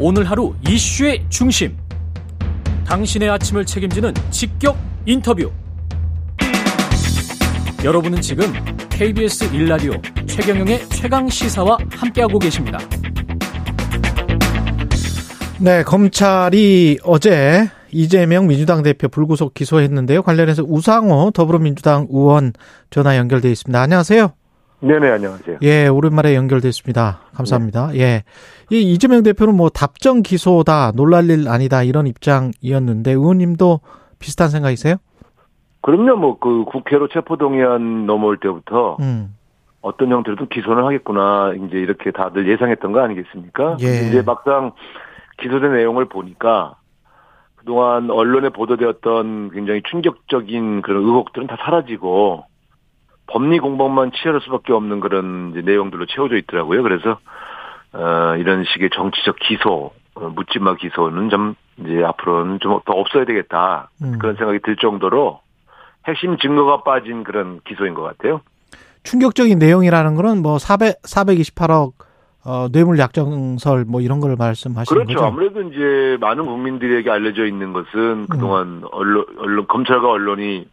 [0.00, 1.76] 오늘 하루 이슈의 중심.
[2.86, 5.50] 당신의 아침을 책임지는 직격 인터뷰.
[7.84, 8.52] 여러분은 지금
[8.90, 9.92] KBS 일라디오
[10.26, 12.78] 최경영의 최강 시사와 함께하고 계십니다.
[15.58, 20.22] 네, 검찰이 어제 이재명 민주당 대표 불구속 기소했는데요.
[20.22, 22.52] 관련해서 우상호 더불어민주당 의원
[22.90, 23.80] 전화 연결돼 있습니다.
[23.80, 24.32] 안녕하세요.
[24.80, 25.58] 네네, 안녕하세요.
[25.62, 27.18] 예, 오랜만에 연결됐습니다.
[27.34, 27.88] 감사합니다.
[27.88, 27.98] 네.
[27.98, 28.24] 예.
[28.70, 33.80] 이 이재명 대표는 뭐 답정 기소다, 놀랄 일 아니다, 이런 입장이었는데, 의원님도
[34.20, 34.96] 비슷한 생각이세요?
[35.80, 39.34] 그럼요, 뭐, 그 국회로 체포동의안 넘어올 때부터, 음.
[39.80, 43.78] 어떤 형태로든 기소는 하겠구나, 이제 이렇게 다들 예상했던 거 아니겠습니까?
[43.80, 44.08] 예.
[44.08, 44.72] 이제 막상
[45.42, 46.76] 기소된 내용을 보니까,
[47.56, 52.44] 그동안 언론에 보도되었던 굉장히 충격적인 그런 의혹들은 다 사라지고,
[53.28, 56.82] 법리 공방만 치열할 수밖에 없는 그런 내용들로 채워져 있더라고요.
[56.82, 57.18] 그래서
[57.92, 63.90] 어, 이런 식의 정치적 기소, 어, 묻지마 기소는 좀 이제 앞으로는 좀 더 없어야 되겠다
[64.02, 64.18] 음.
[64.18, 65.40] 그런 생각이 들 정도로
[66.06, 68.40] 핵심 증거가 빠진 그런 기소인 것 같아요.
[69.04, 71.92] 충격적인 내용이라는 거는 뭐 400, 428억
[72.44, 75.14] 어, 뇌물 약정설 뭐 이런 걸 말씀하시는 그렇죠.
[75.14, 75.26] 거죠?
[75.26, 78.82] 아무래도 이제 많은 국민들에게 알려져 있는 것은 그동안 음.
[78.90, 80.66] 언론, 언론, 검찰과 언론이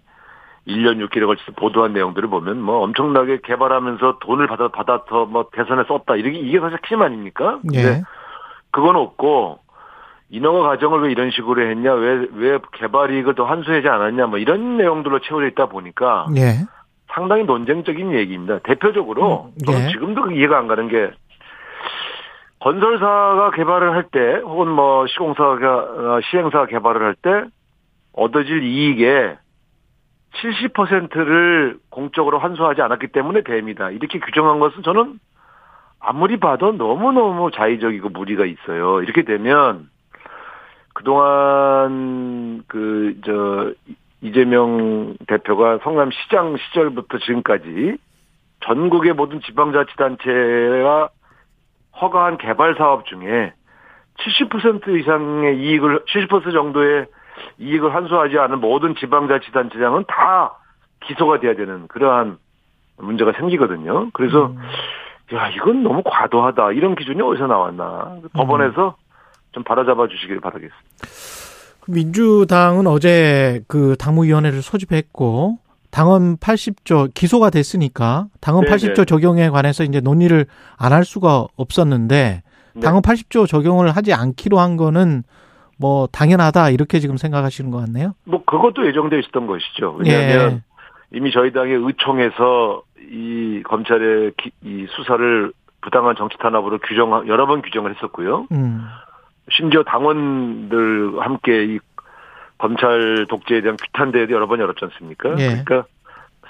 [0.67, 6.16] 1년 6개월에 걸쳐서 보도한 내용들을 보면 뭐 엄청나게 개발하면서 돈을 받아 받아서 뭐 대선에 썼다
[6.16, 7.59] 이게 이게 사실 핵심 아닙니까?
[7.73, 8.02] 예.
[8.71, 9.59] 그건 없고
[10.30, 14.77] 인허가 과정을 왜 이런 식으로 했냐 왜 왜 개발 이익을 더 환수하지 않았냐 뭐 이런
[14.77, 16.66] 내용들로 채워져 있다 보니까 예.
[17.13, 18.59] 상당히 논쟁적인 얘기입니다.
[18.59, 19.89] 대표적으로 음, 예.
[19.91, 21.11] 지금도 이해가 안 가는 게
[22.59, 27.43] 건설사가 개발을 할 때 혹은 뭐 시공사가 어, 시행사가 개발을 할 때
[28.13, 29.38] 얻어질 이익에
[30.41, 33.89] 70%를 공적으로 환수하지 않았기 때문에 됩니다.
[33.89, 35.19] 이렇게 규정한 것은 저는
[36.00, 39.02] 아무리 봐도 너무너무 자의적이고 무리가 있어요.
[39.02, 39.89] 이렇게 되면
[40.94, 43.73] 그동안 그, 저,
[44.22, 47.98] 이재명 대표가 성남시장 시절부터 지금까지
[48.61, 51.09] 전국의 모든 지방자치단체가
[52.02, 53.54] 허가한 개발 사업 중에
[54.17, 57.05] 70% 이상의 이익을, 70% 정도의
[57.59, 60.53] 이익을 환수하지 않은 모든 지방자치단체장은 다
[61.05, 62.37] 기소가 돼야 되는 그러한
[62.97, 64.09] 문제가 생기거든요.
[64.13, 64.57] 그래서 음.
[65.33, 68.29] 야 이건 너무 과도하다 이런 기준이 어디서 나왔나 음.
[68.33, 68.95] 법원에서
[69.51, 70.75] 좀 바로잡아 주시길 바라겠습니다.
[71.87, 75.57] 민주당은 어제 그 당무위원회를 소집했고
[75.91, 78.75] 당원 80조 기소가 됐으니까 당원 네네.
[78.75, 80.45] 80조 적용에 관해서 이제 논의를
[80.77, 82.41] 안 할 수가 없었는데
[82.73, 82.81] 네.
[82.81, 85.23] 당원 80조 적용을 하지 않기로 한 거는
[85.77, 88.13] 뭐 당연하다 이렇게 지금 생각하시는 것 같네요.
[88.23, 89.97] 뭐 그것도 예정돼 있었던 것이죠.
[89.99, 91.17] 왜냐하면 예.
[91.17, 97.61] 이미 저희 당의 의총에서 이 검찰의 기, 이 수사를 부당한 정치 탄압으로 규정 여러 번
[97.61, 98.47] 규정을 했었고요.
[98.52, 98.85] 음.
[99.52, 101.80] 심지어 당원들 함께 이
[102.58, 105.35] 검찰 독재에 대한 규탄 대회도 여러 번 열었지 않습니까?
[105.37, 105.64] 예.
[105.64, 105.85] 그러니까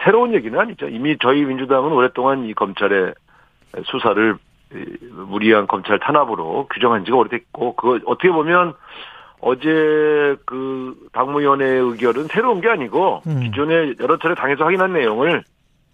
[0.04, 0.88] 새로운 얘기는 아니죠.
[0.88, 3.14] 이미 저희 민주당은 오랫동안 이 검찰의
[3.86, 4.38] 수사를
[5.28, 8.74] 무리한 검찰 탄압으로 규정한 지가 오래됐고 그거 어떻게 보면
[9.48, 13.42] 어제 그 당무위원회의 의결은 새로운 게 아니고 음.
[13.42, 15.44] 기존에 여러 차례 당에서 확인한 내용을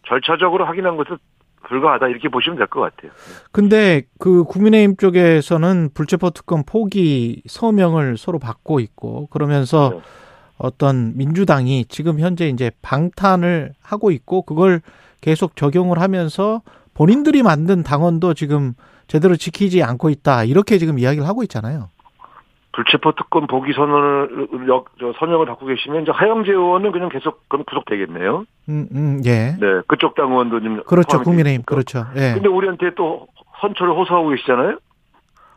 [0.07, 1.09] 절차적으로 확인한 것에
[1.67, 3.11] 불과하다 이렇게 보시면 될 것 같아요.
[3.51, 10.01] 근데 그 국민의힘 쪽에서는 불체포 특검 포기 서명을 서로 받고 있고 그러면서 네.
[10.57, 14.81] 어떤 민주당이 지금 현재 이제 방탄을 하고 있고 그걸
[15.19, 16.61] 계속 적용을 하면서
[16.93, 18.75] 본인들이 만든 당원도 지금
[19.07, 21.89] 제대로 지키지 않고 있다 이렇게 지금 이야기를 하고 있잖아요.
[22.73, 24.47] 불체포 특권 보기 선언을
[25.19, 28.45] 선명을 갖고 계시면 이제 하영재 의원은 그냥 계속 그럼 구속되겠네요.
[28.69, 29.57] 음, 음, 예.
[29.59, 32.05] 네, 그쪽 당 의원도 좀 그렇죠, 국민의힘 그렇죠.
[32.15, 32.33] 예.
[32.33, 33.27] 근데 우리한테 또
[33.59, 34.79] 선처를 호소하고 계시잖아요.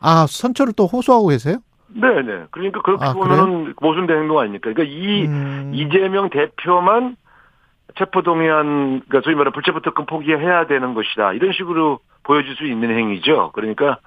[0.01, 1.59] 아, 선처를 또 호소하고 계세요?
[1.89, 2.45] 네, 네.
[2.51, 4.73] 그러니까 그렇게 아, 보면은 모순된 행동 아닙니까?
[4.73, 5.71] 그러니까 이 음...
[5.73, 7.17] 이재명 대표만
[7.97, 11.33] 체포동의안, 그러니까 소위 말하는 불체포 특권 포기해야 되는 것이다.
[11.33, 13.53] 이런 식으로 보여줄 수 있는 행위죠.
[13.55, 13.99] 그러니까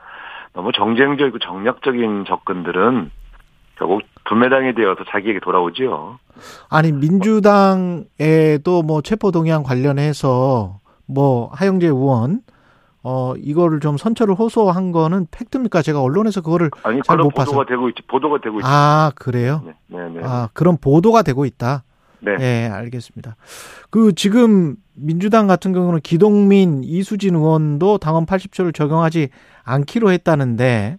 [0.57, 3.12] 너무 정쟁적이고 정략적인 접근들은
[3.77, 6.18] 결국 분매당이 되어서 자기에게 돌아오지요.
[6.68, 12.42] 아니 민주당에도 뭐 체포동의안 관련해서 뭐 하영재 의원
[13.04, 15.83] 어 이거를 좀 선처를 호소한 거는 팩트입니까?
[15.83, 18.68] 제가 언론에서 그거를 아니 잘못 봐서 보도가 되고 있지 보도가 되고 있죠.
[18.68, 19.62] 아 그래요?
[19.63, 20.21] 네, 네, 네.
[20.24, 21.83] 아 그런 보도가 되고 있다.
[22.19, 22.36] 네.
[22.38, 23.36] 네, 알겠습니다.
[23.90, 29.30] 그 지금 민주당 같은 경우는 기동민, 이수진 의원도 당원 80조를 적용하지
[29.64, 30.98] 않기로 했다는데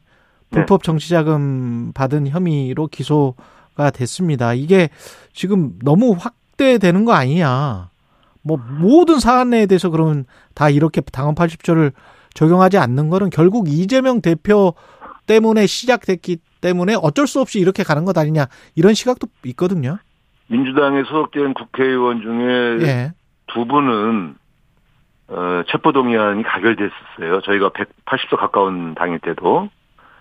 [0.51, 4.55] 불법 정치자금 받은 혐의로 기소가 됐습니다.
[4.55, 4.89] 이게
[5.33, 7.91] 지금 너무 확대되는 거 아니냐.
[8.43, 10.25] 뭐 모든 사안에 대해서 그러면
[10.55, 11.93] 다 이렇게 당원 80조를
[12.35, 14.75] 적용하지 않는 거는 결국 이재명 대표
[15.27, 19.99] 때문에 시작됐기 때문에 어쩔 수 없이 이렇게 가는 것 아니냐 이런 시각도 있거든요.
[20.49, 23.13] 민주당에 소속된 국회의원 중에 예.
[23.49, 24.37] 두 분은
[25.29, 27.41] 어, 체포동의안이 가결됐었어요.
[27.43, 29.69] 저희가 180석 가까운 당일 때도.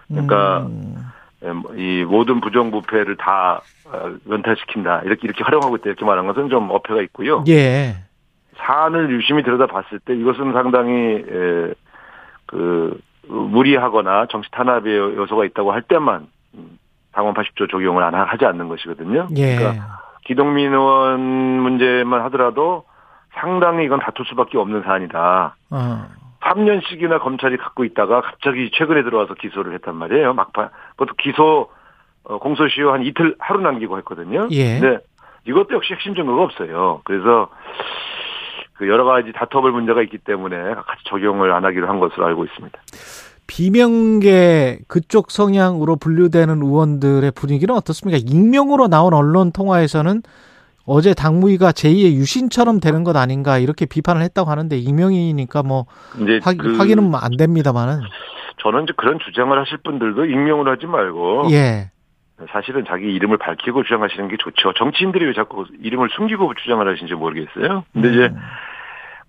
[0.07, 0.95] 그러니까 음.
[1.43, 6.69] 예, 뭐이 모든 부정부패를 다 어, 연타시킨다 이렇게 이렇게 활용하고 있다 이렇게 말한 것은 좀
[6.71, 7.43] 어폐가 있고요.
[7.47, 7.95] 예.
[8.57, 11.73] 사안을 유심히 들여다봤을 때 이것은 상당히 에,
[12.47, 16.27] 그 무리하거나 정치 탄압의 요소가 있다고 할 때만
[17.11, 19.27] 당원 80조 적용을 안 하지 않는 것이거든요.
[19.35, 19.57] 예.
[19.57, 22.83] 그러니까 기동민 의원 문제만 하더라도
[23.33, 25.55] 상당히 이건 다툴 수밖에 없는 사안이다.
[25.71, 26.05] 어.
[26.41, 30.33] 3년씩이나 검찰이 갖고 있다가 갑자기 최근에 들어와서 기소를 했단 말이에요.
[30.33, 31.69] 막판 그것도 기소
[32.23, 34.47] 어, 공소시효 한 이틀 하루 남기고 했거든요.
[34.51, 34.79] 예.
[34.79, 34.99] 근데
[35.45, 37.01] 이것도 역시 핵심 증거가 없어요.
[37.05, 37.49] 그래서
[38.73, 42.79] 그 여러 가지 다퉈볼 문제가 있기 때문에 같이 적용을 안 하기로 한 것으로 알고 있습니다.
[43.47, 48.19] 비명계 그쪽 성향으로 분류되는 의원들의 분위기는 어떻습니까?
[48.23, 50.21] 익명으로 나온 언론 통화에서는
[50.85, 55.85] 어제 당무위가 제2의 유신처럼 되는 것 아닌가 이렇게 비판을 했다고 하는데 익명이니까 뭐
[56.41, 58.01] 확, 그 확인은 안 됩니다만은
[58.61, 61.91] 저는 이제 그런 주장을 하실 분들도 익명으로 하지 말고 예.
[62.51, 64.73] 사실은 자기 이름을 밝히고 주장하시는 게 좋죠.
[64.73, 67.83] 정치인들이 왜 자꾸 이름을 숨기고 주장을 하시는지 모르겠어요.
[67.93, 68.13] 근데 음.
[68.13, 68.33] 이제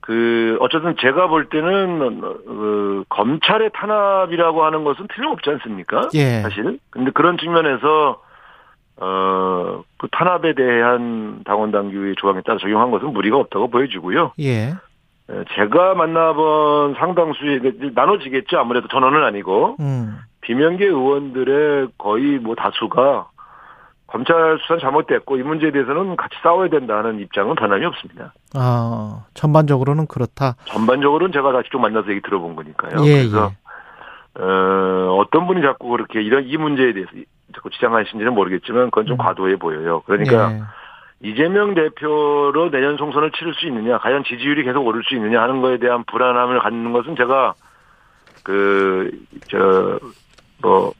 [0.09, 6.09] 그 어쨌든 제가 볼 때는 그 검찰의 탄압이라고 하는 것은 틀림없지 않습니까?
[6.15, 6.41] 예.
[6.41, 6.79] 사실.
[6.89, 8.23] 근데 그런 측면에서
[8.97, 14.33] 어그 탄압에 대한 당원 당규의 조항에 따라 적용한 것은 무리가 없다고 보여지고요.
[14.41, 14.73] 예.
[15.55, 17.61] 제가 만나본 상당수의
[17.95, 18.59] 나눠지겠죠.
[18.59, 20.21] 아무래도 전원은 아니고 음.
[20.41, 23.29] 비명계 의원들의 거의 뭐 다수가
[24.09, 28.33] 검찰 수사는 잘못됐고 이 문제에 대해서는 같이 싸워야 된다는 입장은 변함이 없습니다.
[28.55, 30.57] 아 전반적으로는 그렇다.
[30.65, 33.05] 전반적으로는 제가 다 직접 만나서 얘기 들어본 거니까요.
[33.05, 34.43] 예, 그래서 예.
[34.43, 37.11] 어, 어떤 분이 자꾸 그렇게 이런 이 문제에 대해서
[37.55, 39.19] 자꾸 지장하신지는 모르겠지만 그건 좀 음.
[39.19, 40.03] 과도해 보여요.
[40.07, 40.63] 그러니까 예.
[41.21, 45.79] 이재명 대표로 내년 총선을 치를 수 있느냐, 과연 지지율이 계속 오를 수 있느냐 하는 거에
[45.79, 47.55] 대한 불안함을 갖는 것은 제가
[48.45, 49.11] 그
[49.51, 49.99] 저
[50.63, 50.93] 뭐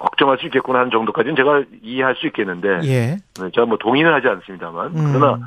[0.00, 3.16] 걱정할 수 있겠구나 하는 정도까지는 제가 이해할 수 있겠는데, 예.
[3.40, 5.12] 네, 제가 뭐 동의는 하지 않습니다만, 음.
[5.12, 5.38] 그러나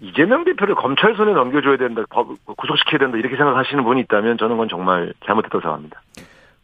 [0.00, 4.68] 이재명 대표를 검찰 손에 넘겨줘야 된다, 법, 구속시켜야 된다 이렇게 생각하시는 분이 있다면 저는 그건
[4.68, 6.02] 정말 잘못했다고 생각합니다.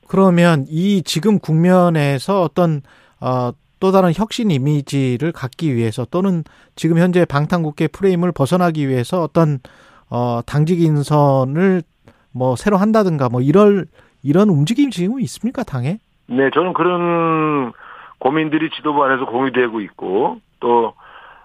[0.06, 2.82] 그러면 이 지금 국면에서 어떤
[3.20, 6.44] 어, 또 다른 혁신 이미지를 갖기 위해서 또는
[6.76, 9.58] 지금 현재 방탄국회 프레임을 벗어나기 위해서 어떤
[10.10, 11.82] 어, 당직 인선을
[12.30, 13.86] 뭐 새로 한다든가 뭐 이럴
[14.22, 15.98] 이런 움직임이 지금 있습니까 당에?
[16.36, 17.72] 네, 저는 그런
[18.18, 20.94] 고민들이 지도부 안에서 공유되고 있고 또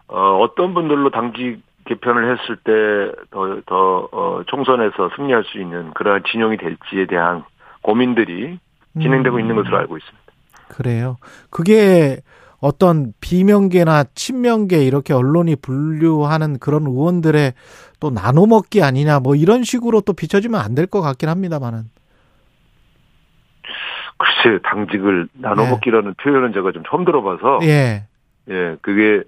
[0.07, 7.05] 어, 어떤 분들로 당직 개편을 했을 때더더 어, 총선에서 승리할 수 있는 그러한 진영이 될지에
[7.07, 7.43] 대한
[7.81, 8.59] 고민들이
[9.01, 9.39] 진행되고 음.
[9.39, 10.23] 있는 것으로 알고 있습니다.
[10.69, 11.17] 그래요.
[11.49, 12.17] 그게
[12.59, 17.53] 어떤 비명계나 친명계 이렇게 언론이 분류하는 그런 의원들의
[17.99, 21.83] 또 나눠 먹기 아니냐 뭐 이런 식으로 또 비춰지면 안 될 것 같긴 합니다만은.
[24.17, 26.23] 글쎄 당직을 나눠먹기라는 예.
[26.23, 28.03] 표현은 제가 좀 처음 들어봐서 예.
[28.49, 29.23] 예 그게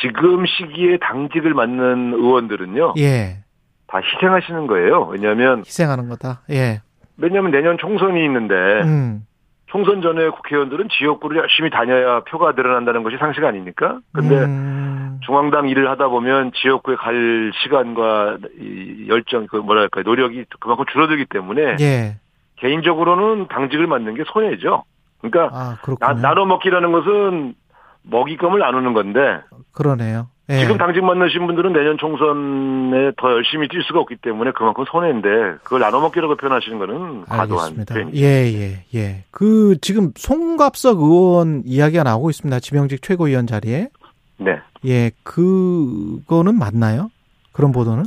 [0.00, 3.38] 지금 시기에 당직을 맡는 의원들은요 예.
[3.86, 6.80] 다 희생하시는 거예요 왜냐하면 희생하는 거다 예
[7.16, 9.26] 왜냐하면 내년 총선이 있는데 음.
[9.66, 13.98] 총선 전에 국회의원들은 지역구를 열심히 다녀야 표가 늘어난다는 것이 상식 아닙니까?
[14.12, 15.18] 근데 음.
[15.24, 21.76] 중앙당 일을 하다 보면 지역구에 갈 시간과 이 열정, 그 뭐랄까 노력이 그만큼 줄어들기 때문에
[21.80, 22.16] 예.
[22.56, 24.84] 개인적으로는 당직을 맡는 게 손해죠.
[25.20, 27.54] 그러니까 아, 나, 나눠 먹기라는 것은
[28.02, 29.40] 먹이감을 나누는 건데.
[29.72, 30.28] 그러네요.
[30.50, 30.58] 예.
[30.58, 35.28] 지금 당직 맡으신 분들은 내년 총선에 더 열심히 뛸 수가 없기 때문에 그만큼 손해인데
[35.62, 38.18] 그걸 나눠 먹기라고 표현하시는 거는 과도한 표현이죠.
[38.18, 39.24] 예, 예, 예.
[39.30, 42.60] 그 지금 송갑석 의원 이야기가 나오고 있습니다.
[42.60, 43.88] 지명직 최고위원 자리에.
[44.36, 44.58] 네.
[44.84, 47.10] 예, 그거는 맞나요?
[47.52, 48.04] 그런 보도는?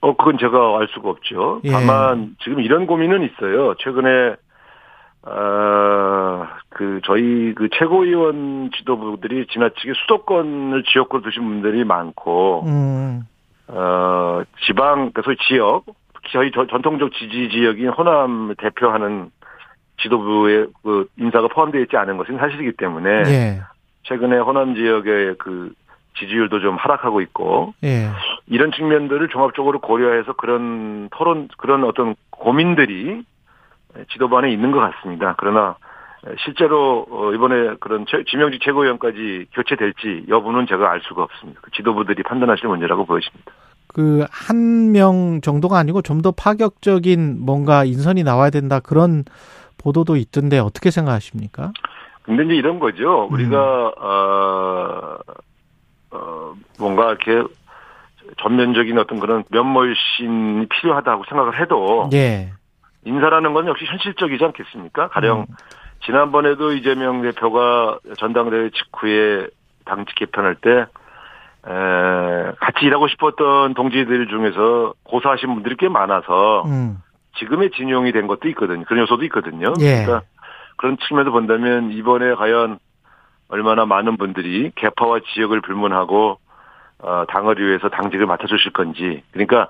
[0.00, 1.60] 어, 그건 제가 알 수가 없죠.
[1.64, 1.70] 예.
[1.70, 3.74] 다만 지금 이런 고민은 있어요.
[3.78, 4.36] 최근에
[5.22, 13.26] 어, 그 저희 그 최고위원 지도부들이 지나치게 수도권을 지역구로 두신 분들이 많고 음.
[13.68, 15.84] 어, 지방 소위 지역
[16.32, 19.30] 저희 전통적 지지 지역인 호남을 대표하는
[20.00, 23.60] 지도부의 그 인사가 포함되어 있지 않은 것은 사실이기 때문에 예.
[24.04, 25.72] 최근에 호남 지역의 그
[26.18, 28.08] 지지율도 좀 하락하고 있고 예.
[28.48, 33.24] 이런 측면들을 종합적으로 고려해서 그런 토론 그런 어떤 고민들이
[34.12, 35.34] 지도부 안에 있는 것 같습니다.
[35.38, 35.76] 그러나
[36.44, 41.60] 실제로 어, 이번에 그런 지명직 최고위원까지 교체될지 여부는 제가 알 수가 없습니다.
[41.62, 43.52] 그 지도부들이 판단하실 문제라고 보여집니다.
[43.88, 49.24] 그 한 명 정도가 아니고 좀 더 파격적인 뭔가 인선이 나와야 된다 그런
[49.78, 51.72] 보도도 있던데 어떻게 생각하십니까?
[52.22, 53.28] 근데 이제 이런 거죠.
[53.30, 53.92] 우리가 음.
[54.02, 55.16] 어,
[56.10, 57.42] 어 뭔가 이렇게
[58.42, 62.52] 전면적인 어떤 그런 면모신이 필요하다고 생각을 해도 예.
[63.04, 65.08] 인사라는 건 역시 현실적이지 않겠습니까?
[65.08, 65.46] 가령 음.
[66.04, 69.48] 지난번에도 이재명 대표가 전당대회 직후에
[69.84, 76.98] 당직 개편할 때 에, 같이 일하고 싶었던 동지들 중에서 고사하신 분들이 꽤 많아서 음.
[77.38, 78.84] 지금의 진용이 된 것도 있거든요.
[78.84, 79.72] 그런 요소도 있거든요.
[79.80, 80.04] 예.
[80.04, 80.22] 그러니까
[80.76, 82.78] 그런 측면에서 본다면 이번에 과연
[83.48, 86.38] 얼마나 많은 분들이 개파와 지역을 불문하고
[86.98, 89.68] 어, 당을 위해서 당직을 맡아주실 건지 그러니까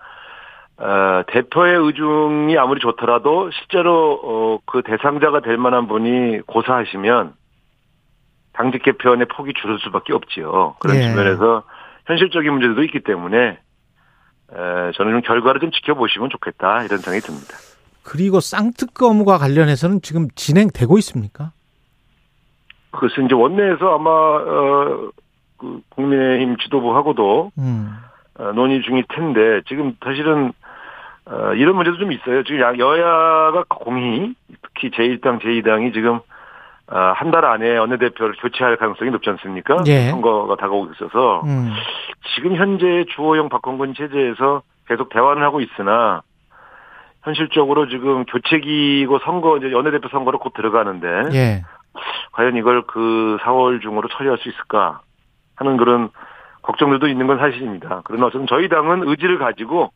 [0.78, 7.35] 어, 대표의 의중이 아무리 좋더라도 실제로 어, 그 대상자가 될 만한 분이 고사하시면
[8.52, 10.76] 당직 개편의 폭이 줄을 수밖에 없지요.
[10.78, 11.02] 그런 예.
[11.02, 11.62] 측면에서
[12.06, 17.54] 현실적인 문제도 있기 때문에 에, 저는 좀 결과를 좀 지켜보시면 좋겠다 이런 생각이 듭니다.
[18.02, 21.52] 그리고 쌍특검과 관련해서는 지금 진행되고 있습니까?
[22.92, 25.11] 그것은 이제 원내에서 아마 어,
[25.59, 27.97] 그 국민의힘 지도부하고도 음.
[28.39, 30.53] 어, 논의 중일 텐데 지금 사실은
[31.27, 32.45] 어, 이런 문제도 좀 있어요.
[32.45, 36.21] 지금 여야가 공히 특히 제1당, 제2당이 지금
[36.89, 39.79] 어, 한 달 안에 원내대표를 교체할 가능성이 높지 않습니까?
[39.89, 40.11] 예.
[40.11, 41.73] 선거가 다가오고 있어서 음.
[42.37, 46.23] 지금 현재 주호영 박홍근 체제에서 계속 대화를 하고 있으나
[47.25, 51.63] 현실적으로 지금 교체기고 선거 이제 원내대표 선거로 곧 들어가는데 예.
[52.33, 55.01] 과연 이걸 그 4월 중으로 처리할 수 있을까
[55.57, 56.11] 하는 그런
[56.63, 58.03] 걱정들도 있는 건 사실입니다.
[58.05, 59.91] 그러나 어쨌든 저희 당은 의지를 가지고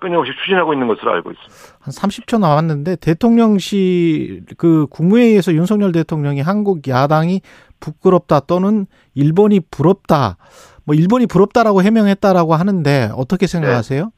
[0.00, 1.54] 끊임없이 추진하고 있는 것으로 알고 있습니다.
[1.80, 7.42] 한 30초 남았는데 대통령실 그 국무회의에서 윤석열 대통령이 한국 야당이
[7.80, 10.36] 부끄럽다 또는 일본이 부럽다
[10.86, 14.04] 뭐 일본이 부럽다라고 해명했다라고 하는데 어떻게 생각하세요?
[14.04, 14.10] 네.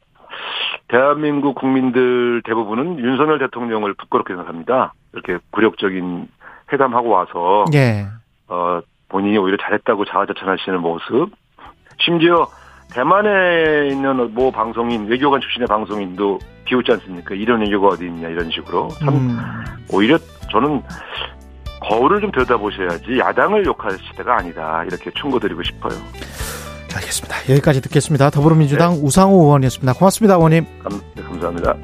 [0.89, 4.93] 대한민국 국민들 대부분은 윤석열 대통령을 부끄럽게 생각합니다.
[5.13, 6.29] 이렇게 굴욕적인
[6.71, 8.07] 회담하고 와서 예.
[8.47, 11.31] 어 본인이 오히려 잘했다고 자화자찬하시는 모습
[11.99, 12.47] 심지어
[12.93, 17.35] 대만에 있는 모 방송인 외교관 출신의 방송인도 비웃지 않습니까?
[17.35, 19.39] 이런 외교가 어디 있냐 이런 식으로 참 음.
[19.91, 20.17] 오히려
[20.51, 20.81] 저는
[21.81, 25.93] 거울을 좀 들여다보셔야지 야당을 욕할 시대가 아니다 이렇게 충고드리고 싶어요.
[26.95, 27.35] 알겠습니다.
[27.49, 28.29] 여기까지 듣겠습니다.
[28.29, 29.01] 더불어민주당 네.
[29.03, 29.93] 우상호 의원이었습니다.
[29.93, 30.65] 고맙습니다, 의원님.
[30.83, 31.75] 감, 네, 감사합니다.